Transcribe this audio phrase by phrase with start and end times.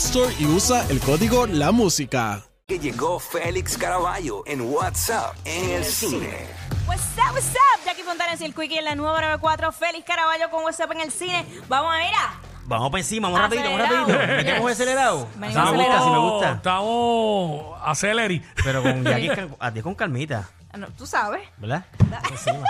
[0.00, 2.42] Store y usa el código La Música.
[2.66, 6.46] Que llegó Félix Caraballo en WhatsApp en el cine.
[6.86, 7.84] What's up, what's up?
[7.84, 9.72] Jackie Fontanes y el Quickie en la nueva 94.
[9.72, 11.44] Félix Caraballo con WhatsApp en el cine.
[11.68, 12.12] Vamos a ver.
[12.16, 12.40] ah.
[12.64, 14.08] Vamos para encima, vamos rapidito, vamos Acelerado.
[14.12, 14.36] rapidito.
[14.36, 15.28] Metemos acelerado.
[15.28, 16.30] Así me gusta, así me acelerado.
[16.30, 16.52] gusta.
[16.52, 18.42] Estamos aceleri.
[18.64, 21.42] Pero con Jackie, cal- a ti con calmita, Ah, no, Tú sabes.
[21.58, 21.84] ¿verdad?
[22.30, 22.64] Encima.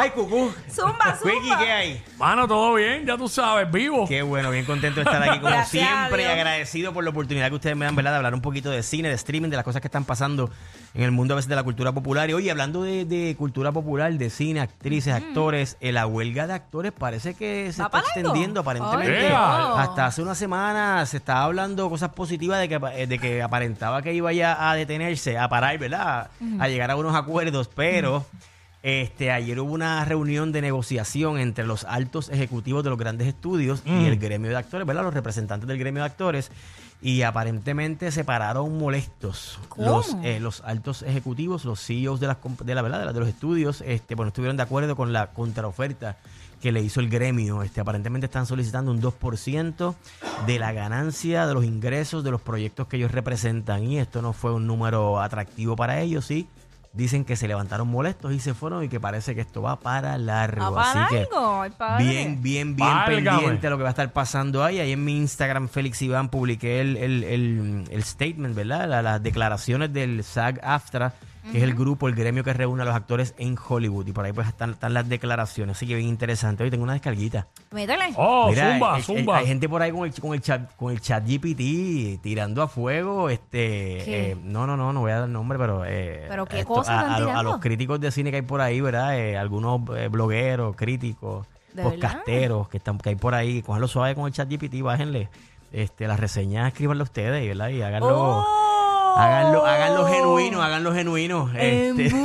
[0.00, 0.52] Ay, cucú.
[0.72, 1.58] Zumba, zumba.
[1.58, 2.02] ¿qué hay?
[2.18, 4.06] Mano, todo bien, ya tú sabes, vivo.
[4.06, 6.22] Qué bueno, bien contento de estar aquí como Gracias a siempre.
[6.22, 6.32] Dios.
[6.34, 8.12] Agradecido por la oportunidad que ustedes me dan, ¿verdad?
[8.12, 10.50] De hablar un poquito de cine, de streaming, de las cosas que están pasando
[10.94, 12.30] en el mundo a veces de la cultura popular.
[12.30, 16.52] Y oye, hablando de, de cultura popular, de cine, actrices, actores, eh, la huelga de
[16.54, 18.20] actores parece que se ¿Va está para largo?
[18.20, 19.32] extendiendo aparentemente.
[19.34, 24.00] Hasta hace una semana se estaba hablando cosas positivas de que, eh, de que aparentaba
[24.02, 26.30] que iba ya a detenerse, a parar, ¿verdad?
[26.60, 28.24] A llegar a unos acuerdos, pero...
[28.82, 33.82] Este, ayer hubo una reunión de negociación entre los altos ejecutivos de los grandes estudios
[33.84, 35.02] y el gremio de actores, ¿verdad?
[35.02, 36.50] Los representantes del gremio de actores.
[37.00, 42.74] Y aparentemente se pararon molestos los, eh, los altos ejecutivos, los CEOs de, las, de
[42.74, 46.16] la verdad de, la- de los estudios, este, bueno, estuvieron de acuerdo con la contraoferta
[46.60, 47.62] que le hizo el gremio.
[47.62, 49.94] Este, aparentemente están solicitando un 2%
[50.46, 53.84] de la ganancia de los ingresos de los proyectos que ellos representan.
[53.84, 56.48] Y esto no fue un número atractivo para ellos, sí.
[56.94, 60.16] Dicen que se levantaron molestos y se fueron y que parece que esto va para
[60.18, 60.74] largo.
[60.74, 62.04] Para Así que largo, ay, padre.
[62.04, 63.38] bien, bien, bien Válgame.
[63.40, 64.80] pendiente a lo que va a estar pasando ahí.
[64.80, 68.88] Ahí en mi Instagram, Félix Iván, publiqué el, el, el- el statement, ¿verdad?
[68.88, 71.12] La- las declaraciones del SAG-AFTRA,
[71.50, 74.06] que es el grupo, el gremio que reúne a los actores en Hollywood.
[74.06, 75.76] Y por ahí pues están, están las declaraciones.
[75.76, 76.64] Así que bien interesante.
[76.64, 77.46] Hoy tengo una descarguita.
[77.70, 78.12] Métele.
[78.16, 79.36] Oh, Mira, zumba, hay- zumba.
[79.38, 82.68] hay gente por ahí con el, con el chat con el chat GPT tirando a
[82.68, 84.30] fuego este ¿Qué?
[84.32, 87.04] eh, no no no no voy a dar nombre pero eh, ¿Pero qué esto- cosas
[87.04, 89.80] a, están a a los críticos de cine que hay por ahí verdad Eh, algunos
[89.96, 94.32] eh, blogueros críticos ¿De podcasteros que están que hay por ahí cójanlo suave con el
[94.32, 95.28] chat GPT bájenle
[95.72, 98.67] este las reseñas escríbanlo ustedes verdad y háganlo Oh.
[99.18, 102.10] Háganlo háganlo genuino háganlo genuino este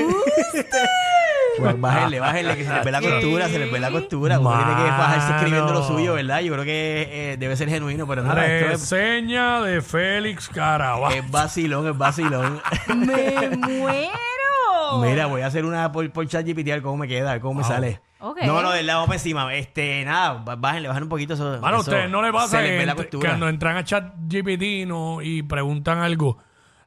[1.57, 4.39] Pues bájenle, bájenle, que se les ve la costura, se les ve la costura.
[4.39, 6.41] Uno tiene que bajarse escribiendo lo suyo, ¿verdad?
[6.41, 11.15] Yo creo que eh, debe ser genuino, pero nada, Reseña de Félix Caraballo.
[11.15, 12.59] es vacilón, es vacilón.
[12.95, 14.99] ¡Me muero!
[15.01, 17.33] Mira, voy a hacer una por, por chat GPT, a ver cómo me queda, a
[17.33, 18.01] ver cómo me sale.
[18.19, 19.53] No, no, del lado para encima.
[19.53, 21.59] Este, nada, bá- bájenle, bajen un poquito eso.
[21.61, 23.77] Mano, a eso, ustedes no le pasa se les que, ve la que cuando entran
[23.77, 26.37] a chat GPT no, y preguntan algo,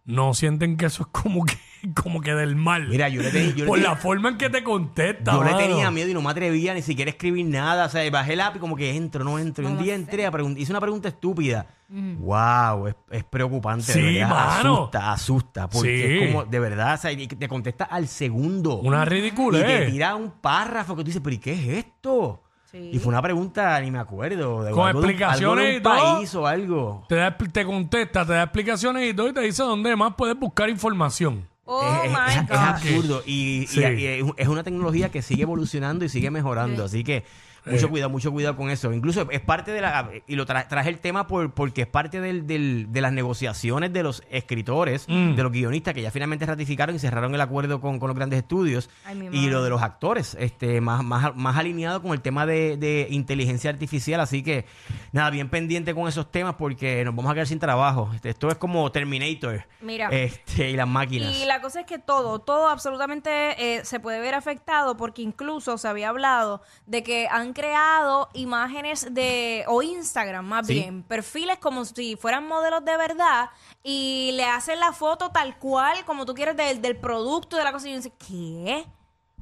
[0.07, 1.55] no sienten que eso es como que,
[2.03, 2.89] como que del mal.
[2.89, 5.33] Mira, yo le, te- yo le Por te- la forma en que te contesta.
[5.33, 7.87] yo le tenía miedo y no me atrevía ni siquiera a escribir nada.
[7.87, 9.65] O sea, bajé el app y como que entro, no entro.
[9.65, 11.67] Y un día entré a preguntar, hice una pregunta estúpida.
[11.89, 13.93] Wow, es, es preocupante.
[13.93, 14.29] Sí, de verdad.
[14.57, 14.75] mano.
[14.77, 15.69] Asusta, asusta.
[15.69, 16.25] Porque Sí.
[16.25, 18.77] es como, de verdad, o sea, y te contesta al segundo.
[18.79, 22.43] Una y te tira un párrafo que tú dices, pero ¿y qué es esto?
[22.71, 22.91] Sí.
[22.93, 24.63] Y fue una pregunta, ni me acuerdo.
[24.65, 26.17] De Con algo de un- explicaciones algo de y todo.
[26.17, 27.05] país o algo.
[27.09, 30.37] Te, da- te contesta, te da explicaciones y todo y te dice dónde más puedes
[30.39, 31.49] buscar información.
[31.65, 32.57] Oh es, es- my es- es God.
[32.57, 33.33] absurdo y,
[33.63, 33.81] y- Sí.
[33.81, 36.85] y es es una tecnología que sigue evolucionando y sigue mejorando.
[36.85, 37.25] Así que
[37.67, 37.89] mucho Eh.
[37.91, 38.93] cuidado, mucho cuidado con eso.
[38.93, 40.11] Incluso es parte de la.
[40.27, 43.93] Y lo tra- traje el tema por, porque es parte del, del- de las negociaciones
[43.93, 45.35] de los escritores, Mm.
[45.35, 48.39] de los guionistas que ya finalmente ratificaron y cerraron el acuerdo con, con los grandes
[48.39, 48.89] estudios.
[49.05, 52.47] Ay, mi y lo de los actores, este más, más, más alineado con el tema
[52.47, 54.21] de, de inteligencia artificial.
[54.21, 54.65] Así que
[55.13, 58.11] nada, bien pendiente con esos temas porque nos vamos a quedar sin trabajo.
[58.15, 59.65] Este, esto es como Terminator.
[59.81, 60.09] Mira.
[60.11, 61.35] Este, y las máquinas.
[61.37, 63.31] Y la cosa es que todo, todo absolutamente
[63.77, 69.09] eh, se puede ver afectado porque incluso se había hablado de que han creado imágenes
[69.15, 70.75] de, o Instagram más Sí.
[70.75, 73.49] bien, perfiles como si fueran modelos de verdad
[73.83, 77.73] y le hacen la foto tal cual como tú quieres del, del producto, de la
[77.73, 78.87] cosa y uno dice, ¿qué?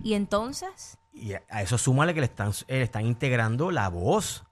[0.02, 0.98] ¿Y entonces?
[1.16, 4.42] Y a a eso súmale que le están, eh, le están integrando la voz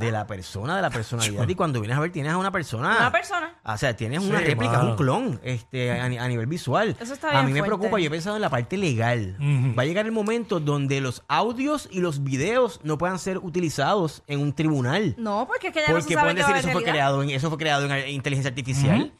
[0.00, 1.48] de la persona, de la personalidad.
[1.48, 2.96] y cuando vienes a ver, tienes a una persona.
[2.98, 3.54] Una persona.
[3.64, 4.90] O sea, tienes una Sí, réplica, mano.
[4.90, 6.96] un clon este, a, ni- a nivel visual.
[7.00, 7.76] Eso está a bien mí me fuerte.
[7.76, 9.36] preocupa, yo he pensado en la parte legal.
[9.38, 9.74] Ujú.
[9.76, 14.22] Va a llegar el momento donde los audios y los videos no puedan ser utilizados
[14.26, 15.14] en un tribunal.
[15.18, 16.72] No, porque es que ya no se Porque sabe pueden qué decir a eso fue
[16.80, 16.92] realidad.
[16.92, 19.12] creado en eso fue creado en eh, inteligencia artificial.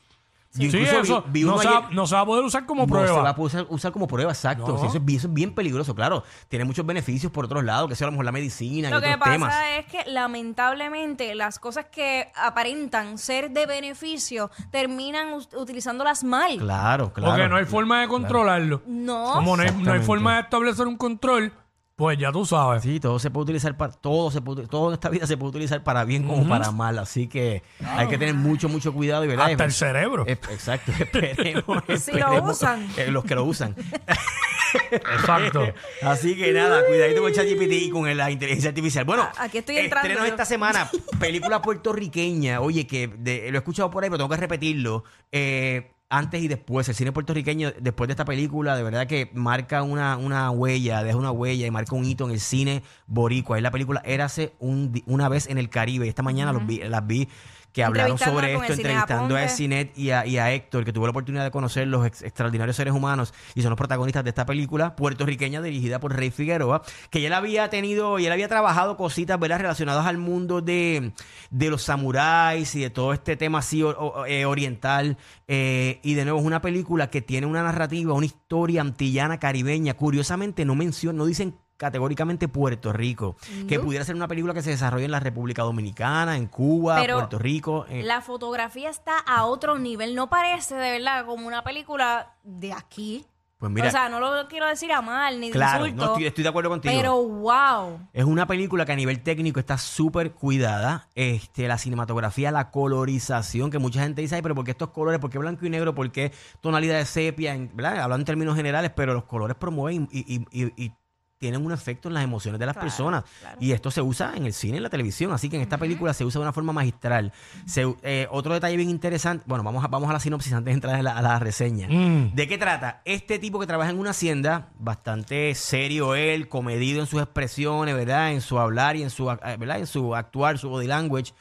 [0.55, 2.67] Yo incluso eso vi no, uno se va, ayer- no se va a poder usar
[2.67, 3.06] como no prueba.
[3.06, 4.67] se va a poder usar, usar como prueba, exacto.
[4.67, 4.79] No.
[4.81, 6.25] Sí, eso, es, bien- eso es bien peligroso, claro.
[6.49, 9.00] Tiene muchos beneficios por otros lados, que sea a lo mejor la medicina y Lo
[9.00, 9.55] que otros pasa temas.
[9.79, 16.56] es que lamentablemente las cosas que aparentan ser de beneficio terminan us- utilizándolas mal.
[16.58, 17.32] Claro, claro.
[17.32, 18.82] Porque no hay forma de controlarlo.
[18.87, 19.32] No.
[19.35, 20.06] Como no hay, no hay Exactamente.
[20.06, 21.52] forma de establecer un control,
[22.00, 22.82] pues ya tú sabes.
[22.82, 25.50] Sí, todo se puede utilizar para todo se puede, todo en esta vida se puede
[25.50, 29.29] utilizar para bien como para mal, así que hay que tener mucho mucho cuidado y
[29.29, 29.50] verdad.
[29.50, 30.25] Hasta el cerebro.
[30.26, 31.62] Exacto, esperemos,
[32.00, 32.88] Si lo esperemos, usan.
[32.97, 33.76] eh, los que lo usan.
[34.91, 35.62] Exacto.
[36.02, 39.05] Así que nada, cuidadito con ChatGPT y con la inteligencia artificial.
[39.05, 40.32] Bueno, aquí estoy entrando estrenos yo.
[40.32, 42.61] esta semana, película puertorriqueña.
[42.61, 45.05] Oye, que de- lo he escuchado por ahí, pero tengo que repetirlo.
[45.32, 49.82] Eh, antes y después, el cine puertorriqueño, después de esta película, de verdad que marca
[49.84, 53.56] una, una huella, deja una huella y marca un hito en el cine boricua.
[53.56, 56.08] Es la película Érase un, una vez en el Caribe.
[56.08, 57.28] Esta mañana los vi- las vi
[57.72, 59.49] que hablaron sobre esto, entrevistando a.
[59.49, 62.76] Cinet y a, y a Héctor, que tuve la oportunidad de conocer los ex- extraordinarios
[62.76, 67.20] seres humanos y son los protagonistas de esta película puertorriqueña dirigida por Rey Figueroa, que
[67.20, 69.58] ya él había tenido y él había trabajado cositas ¿verdad?
[69.61, 71.12] relacionadas al mundo de,
[71.50, 75.16] de los samuráis y de todo este tema así o- o- eh, oriental.
[75.49, 79.94] eh, y de nuevo es una película que tiene una narrativa, una historia antillana caribeña.
[79.94, 83.36] Curiosamente no mencionan, no dicen categóricamente Puerto Rico,
[83.66, 87.14] que pudiera ser una película que se desarrolle en la República Dominicana, en Cuba, Pero
[87.16, 87.86] Puerto Rico.
[87.88, 90.14] eh, La fotografía está a otro nivel.
[90.14, 93.24] No parece de verdad como una película de aquí.
[93.58, 96.04] Pues mira, o sea, no lo quiero decir a mal ni claro, insulto.
[96.06, 96.94] no estoy, estoy de acuerdo contigo.
[96.96, 98.00] pero wow.
[98.14, 101.08] Es una película que a nivel técnico está súper cuidada.
[101.14, 105.20] Este, la cinematografía, la colorización, que mucha gente dice, ay, pero ¿por qué estos colores?
[105.20, 105.94] ¿Por qué blanco y negro?
[105.94, 106.32] ¿Por qué
[106.62, 107.54] tonalidad de sepia?
[107.74, 107.98] ¿verdad?
[108.00, 110.92] Hablando en términos generales, pero los colores promueven y, y- y- y
[111.40, 113.25] tienen un efecto en las emociones de las Claro, personas.
[113.40, 113.56] claro.
[113.60, 115.32] Y esto se usa en el cine y en la televisión.
[115.32, 117.32] Así que en esta película se usa de una forma magistral.
[117.64, 120.75] Se- eh, otro detalle bien interesante, bueno, vamos a, vamos a la sinopsis antes de
[120.75, 121.88] entrar a la, a la reseña.
[121.88, 122.34] Mm.
[122.34, 123.00] ¿De qué trata?
[123.06, 128.32] Este tipo que trabaja en una hacienda, bastante serio él, comedido en sus expresiones, ¿verdad?
[128.32, 129.78] En su hablar y en su, eh, ¿verdad?
[129.78, 131.32] En su actuar, su body language.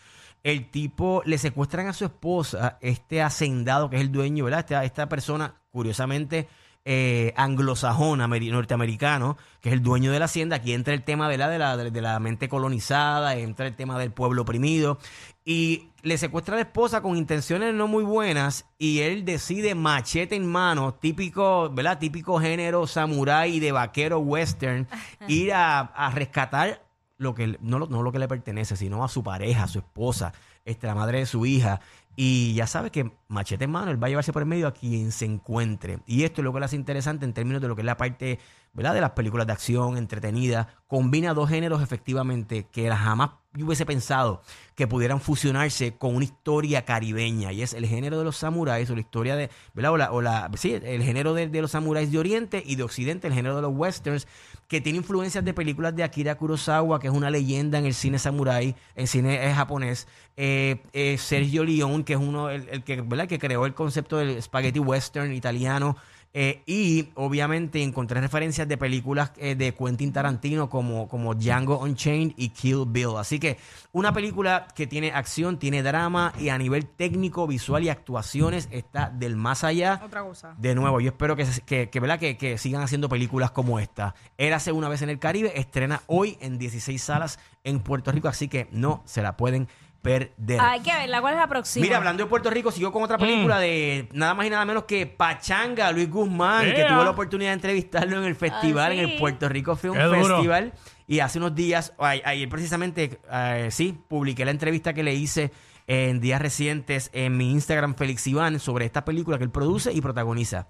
[0.43, 4.61] El tipo le secuestran a su esposa, este hacendado que es el dueño, ¿verdad?
[4.61, 6.47] Esta, esta persona, curiosamente,
[6.91, 10.55] eh, anglosajón, ameri- norteamericano, que es el dueño de la hacienda.
[10.55, 11.51] Aquí entra el tema ¿verdad?
[11.51, 14.97] De, la, de, de la mente colonizada, entra el tema del pueblo oprimido.
[15.45, 20.35] Y le secuestra a la esposa con intenciones no muy buenas y él decide machete
[20.35, 21.99] en mano, típico, ¿verdad?
[21.99, 24.87] Típico género samurái de vaquero western,
[25.27, 26.81] ir a, a rescatar
[27.17, 29.77] lo que no, lo- no lo que le pertenece, sino a su pareja, a su
[29.77, 30.33] esposa,
[30.65, 31.81] este, la madre de su hija.
[32.21, 34.73] Y ya sabes que machete en mano, él va a llevarse por el medio a
[34.73, 35.99] quien se encuentre.
[36.05, 37.95] Y esto es lo que le hace interesante en términos de lo que es la
[37.95, 38.39] parte.
[38.73, 40.67] De las películas de acción, entretenida.
[40.87, 44.41] Combina dos géneros efectivamente que jamás hubiese pensado
[44.75, 47.51] que pudieran fusionarse con una historia caribeña.
[47.51, 51.33] Y es el género de los samuráis o la historia de, la, sí, el género
[51.33, 54.27] de, los samuráis de Oriente y de Occidente, el género de los westerns,
[54.69, 58.19] que tiene influencias de películas de Akira Kurosawa, que es una leyenda en el cine
[58.19, 60.07] samurái, en cine eh, japonés.
[60.37, 63.27] Eh, eh, Sergio Leone, que es uno, el, el que, ¿verdad?
[63.27, 65.95] que creó el concepto del spaghetti western italiano.
[66.33, 72.33] Eh, y obviamente encontré referencias de películas eh, de Quentin Tarantino como, como Django Unchained
[72.35, 73.17] y Kill Bill.
[73.17, 73.57] Así que
[73.91, 79.11] una película que tiene acción, tiene drama y a nivel técnico, visual y actuaciones está
[79.11, 80.01] del más allá.
[80.03, 80.55] Otra cosa.
[80.57, 82.17] De nuevo, yo espero que, que, ¿verdad?
[82.17, 84.15] que, que sigan haciendo películas como esta.
[84.39, 88.47] Érase una vez en el Caribe, estrena hoy en 16 salas en Puerto Rico, así
[88.47, 89.67] que no se la pueden
[90.01, 90.59] perder.
[90.61, 91.21] Hay que verla.
[91.21, 91.83] ¿Cuál es la próxima?
[91.83, 94.83] Mira, hablando de Puerto Rico, sigo con otra película de nada más y nada menos
[94.85, 98.99] que Pachanga, Luis Guzmán, que tuve la oportunidad de entrevistarlo en el festival, Ah, sí.
[98.99, 100.35] en el Puerto Rico Film ¡Qué duro!
[100.37, 100.73] Festival.
[101.07, 105.51] Y hace unos días, ayer precisamente, eh, sí, publiqué la entrevista que le hice
[105.87, 110.01] en días recientes en mi Instagram, Félix Iván, sobre esta película que él produce y
[110.01, 110.67] protagoniza.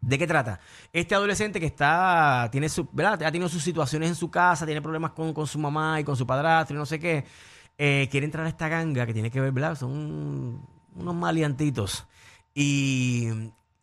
[0.00, 0.60] ¿De qué trata?
[0.94, 3.22] Este adolescente que está, tiene su, ¿verdad?
[3.22, 6.16] Ha tenido sus situaciones en su casa, tiene problemas con, con su mamá y con
[6.16, 7.26] su padrastro y no sé qué.
[7.82, 9.74] Eh, quiere entrar a esta ganga que tiene que ver, ¿verdad?
[9.74, 10.60] Son
[10.94, 12.06] unos maleantitos.
[12.54, 13.28] Y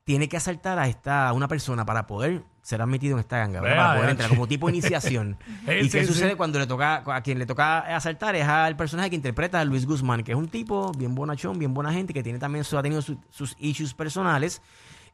[0.04, 3.60] tiene que asaltar a esta, a una persona para poder ser admitido en esta ganga,
[3.62, 3.78] ¿verdad?
[3.78, 5.38] Para poder entrar como tipo de iniciación.
[5.66, 6.36] Sí, ¿Y qué sí, sucede sí.
[6.36, 9.86] cuando le toca, a quien le toca asaltar es al personaje que interpreta a Luis
[9.88, 12.84] Guzmán, que es un tipo bien bonachón, bien buena gente, que tiene también su, ha
[12.84, 14.62] tenido su- sus issues personales.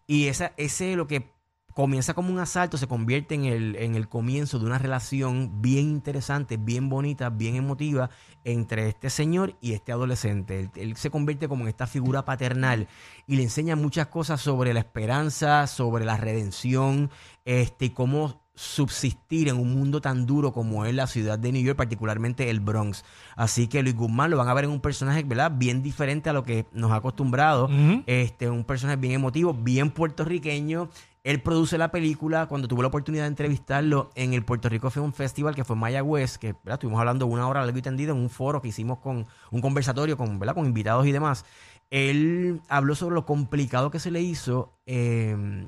[0.07, 1.31] Y esa, ese lo que
[1.73, 5.89] comienza como un asalto se convierte en el, en el comienzo de una relación bien
[5.89, 8.09] interesante, bien bonita, bien emotiva
[8.43, 10.59] entre este señor y este adolescente.
[10.59, 12.87] Él, él se convierte como en esta figura paternal
[13.27, 17.09] y le enseña muchas cosas sobre la esperanza, sobre la redención,
[17.45, 21.63] este, y cómo subsistir en un mundo tan duro como es la ciudad de New
[21.63, 23.03] York, particularmente el Bronx.
[23.35, 25.51] Así que Luis Guzmán lo van a ver en un personaje, ¿verdad?
[25.55, 27.67] Bien diferente a lo que nos ha acostumbrado.
[28.05, 30.89] Este, un personaje bien emotivo, bien puertorriqueño.
[31.23, 32.47] Él produce la película.
[32.47, 35.79] Cuando tuve la oportunidad de entrevistarlo en el Puerto Rico Film Festival, que fue en
[35.79, 36.73] Mayagüez, que ¿verdad?
[36.73, 40.17] estuvimos hablando una hora largo y tendido en un foro que hicimos con un conversatorio
[40.17, 40.53] con, ¿verdad?
[40.55, 41.45] con invitados y demás.
[41.89, 45.67] Él habló sobre lo complicado que se le hizo eh,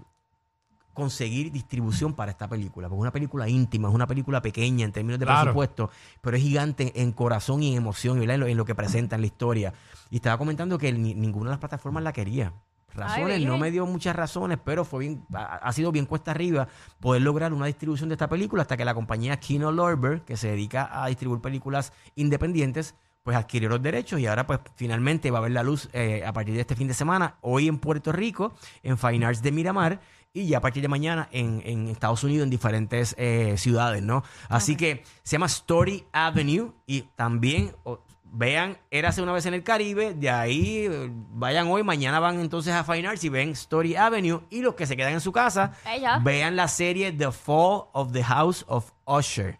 [0.93, 2.87] conseguir distribución para esta película.
[2.87, 5.41] Porque es una película íntima, es una película pequeña en términos de Claro.
[5.43, 5.89] presupuesto,
[6.21, 8.35] pero es gigante en corazón y en emoción, ¿verdad?
[8.35, 9.73] En, lo, en lo que presenta en la historia.
[10.09, 12.53] Y estaba comentando que ni- ninguna de las plataformas la quería.
[12.95, 16.31] Razones, Ay, no me dio muchas razones, pero fue bien, ha, ha sido bien cuesta
[16.31, 16.67] arriba
[16.99, 20.49] poder lograr una distribución de esta película hasta que la compañía Kino Lorber, que se
[20.49, 25.41] dedica a distribuir películas independientes, pues adquirió los derechos y ahora pues finalmente va a
[25.41, 28.53] ver la luz eh, a partir de este fin de semana, hoy en Puerto Rico,
[28.83, 29.99] en Fine Arts de Miramar
[30.31, 34.23] y ya a partir de mañana en, en Estados Unidos, en diferentes eh, ciudades, ¿no?
[34.49, 38.03] Así que se llama Story Avenue y también o-
[38.37, 40.89] vean Érase una vez en el Caribe, de ahí
[41.31, 44.85] vayan hoy, mañana van entonces a Fine Arts y ven Story Avenue y los que
[44.85, 46.19] se quedan en su casa, Ella.
[46.19, 49.57] vean la serie The Fall of the House of Usher.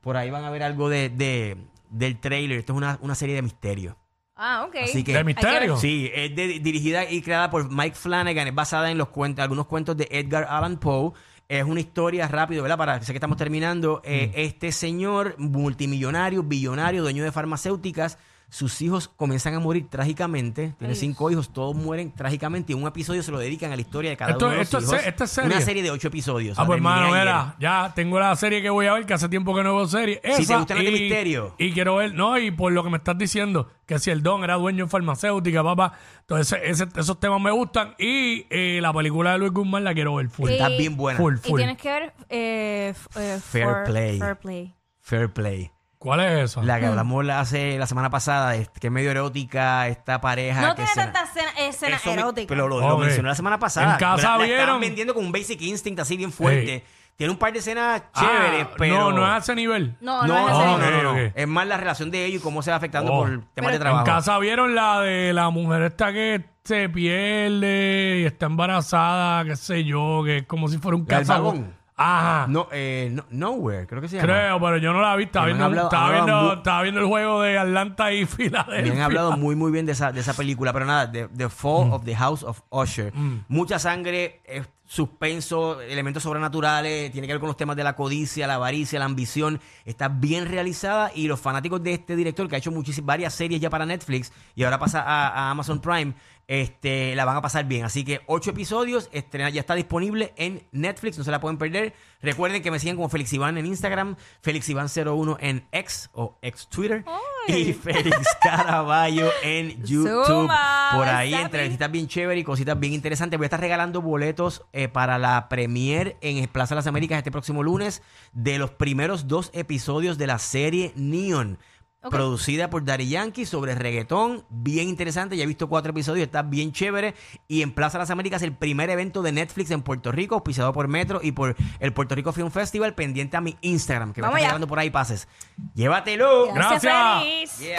[0.00, 1.56] Por ahí van a ver algo de, de-
[1.90, 2.58] del trailer.
[2.58, 3.96] Esto es una, una serie de misterio.
[4.36, 4.76] Ah, ok.
[4.84, 5.76] Así que- ¿De misterio?
[5.78, 9.66] Sí, es de- dirigida y creada por Mike Flanagan, es basada en los cuentos, algunos
[9.66, 11.12] cuentos de Edgar Allan Poe.
[11.48, 12.76] Es una historia rápido, ¿verdad?
[12.76, 14.02] Para sé que estamos terminando.
[14.04, 18.18] Eh, Este señor multimillonario, billonario, dueño de farmacéuticas,
[18.50, 20.74] sus hijos comienzan a morir trágicamente.
[20.78, 20.98] Tiene Ay.
[20.98, 22.72] cinco hijos, todos mueren trágicamente.
[22.72, 24.64] Y un episodio se lo dedican a la historia de cada Esto- uno de los
[24.66, 25.22] esto es hijos.
[25.22, 25.50] es serie.
[25.50, 26.58] Una serie de ocho episodios.
[26.58, 29.54] Ah, pues hermano, mira, ya tengo la serie que voy a ver, que hace tiempo
[29.54, 30.16] que no veo serie.
[30.16, 31.54] Si te Esa, gustan las de misterio.
[31.58, 34.42] Y quiero ver, no, y por lo que me estás diciendo, que si el Don
[34.44, 35.92] era dueño de farmacéutica, papá.
[36.20, 37.94] Entonces, ese- esos temas me gustan.
[37.98, 40.48] Y eh, la película de Luis Guzmán la quiero ver full.
[40.48, 40.54] Sí.
[40.54, 41.18] Está bien buena.
[41.18, 41.56] Full, Y full.
[41.58, 44.18] tienes que ver eh, eh, Fair for- play.
[44.18, 44.74] Fair play.
[45.00, 45.70] Fair Play.
[45.98, 46.62] ¿Cuál es esa?
[46.62, 50.60] La que hablamos la- hace la semana pasada, de- que es medio erótica, esta pareja.
[50.62, 52.46] No que tiene se- tanta escena, escena Eso me- erótica.
[52.48, 53.00] Pero lo, lo Ok.
[53.02, 53.92] mencioné la semana pasada.
[53.94, 56.84] En casa la, la vieron- vendiendo con un Basic Instinct así bien fuerte.
[57.16, 58.94] Tiene un par de escenas Ah, chéveres, pero...
[58.96, 59.96] No, no es a ese nivel.
[60.00, 60.92] No, No, no, es ese no, nivel.
[60.94, 61.10] no, no.
[61.10, 61.32] Ok, ok.
[61.34, 63.18] Es más la relación de ellos y cómo se va afectando Oh.
[63.22, 64.04] por temas Pero- de En trabajo.
[64.04, 69.82] casa vieron la de la mujer esta que se pierde y está embarazada, qué sé
[69.82, 71.74] yo, que es como si fuera un ¿La del caza- vagón?
[71.98, 72.46] Ajá.
[72.48, 74.26] No, eh, no- Nowhere, creo que se llama.
[74.28, 75.24] Creo, pero yo no la vi.
[75.24, 78.12] Estaba, Que me han viendo, hablado- estaba, viendo, mu- estaba viendo el juego de Atlanta
[78.12, 78.92] y Filadelfia.
[78.94, 81.48] Me han hablado muy, muy bien de esa, de esa película, pero nada, The, The
[81.48, 81.92] Fall Mm.
[81.92, 83.12] of the House of Usher.
[83.48, 88.46] Mucha sangre, eh, suspenso, elementos sobrenaturales, tiene que ver con los temas de la codicia,
[88.46, 89.60] la avaricia, la ambición.
[89.84, 93.60] Está bien realizada y los fanáticos de este director, que ha hecho muchísimas, varias series
[93.60, 96.14] ya para Netflix y ahora pasa a, a Amazon Prime,
[96.48, 97.84] este, la van a pasar bien.
[97.84, 101.92] Así que ocho episodios, estrena, ya está disponible en Netflix, no se la pueden perder.
[102.22, 106.38] Recuerden que me siguen como Félix Iván en Instagram, Félix Iván 01 en X o
[106.40, 107.04] ex Twitter
[107.46, 110.50] y Félix Caraballo en YouTube.
[110.92, 113.38] Por ahí, entrevistas bien chéveres y cositas bien interesantes.
[113.38, 117.30] Voy a estar regalando boletos eh, para la premiere en Plaza de las Américas este
[117.30, 118.02] próximo lunes
[118.32, 121.58] de los primeros dos episodios de la serie Neon.
[122.00, 125.36] Producida por Daddy Yankee sobre reggaetón, bien interesante.
[125.36, 127.14] Ya he visto cuatro episodios, está bien chévere.
[127.48, 130.72] Y en Plaza de las Américas, el primer evento de Netflix en Puerto Rico, auspiciado
[130.72, 134.26] por Metro y por el Puerto Rico Film Festival, pendiente a mi Instagram, que me
[134.28, 134.46] Vamos está allá.
[134.48, 135.26] regalando por ahí pases.
[135.74, 136.52] Llévatelo.
[136.54, 137.58] Gracias.
[137.58, 137.76] Yeah.